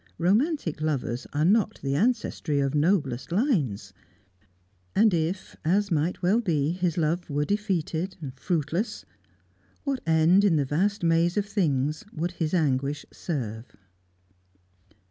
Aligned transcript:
Romantic 0.17 0.81
lovers 0.81 1.27
are 1.31 1.45
not 1.45 1.79
the 1.83 1.93
ancestry 1.93 2.59
of 2.59 2.73
noblest 2.73 3.31
lines. 3.31 3.93
And 4.95 5.13
if 5.13 5.55
as 5.63 5.91
might 5.91 6.23
well 6.23 6.41
be 6.41 6.71
his 6.71 6.97
love 6.97 7.29
were 7.29 7.45
defeated, 7.45 8.17
fruitless, 8.35 9.05
what 9.83 10.01
end 10.07 10.43
in 10.43 10.55
the 10.55 10.65
vast 10.65 11.03
maze 11.03 11.37
of 11.37 11.45
things 11.45 12.03
would 12.13 12.31
his 12.31 12.55
anguish 12.55 13.05
serve? 13.13 13.75